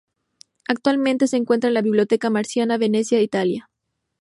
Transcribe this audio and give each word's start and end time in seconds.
Actualmente 0.67 1.27
se 1.27 1.37
encuentra 1.37 1.67
en 1.67 1.75
la 1.75 1.83
Biblioteca 1.83 2.31
Marciana, 2.31 2.79
Venecia, 2.79 3.21
Italia. 3.21 3.69